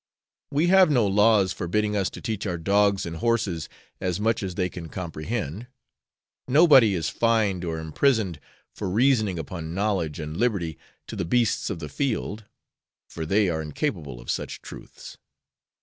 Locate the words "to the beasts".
11.05-11.69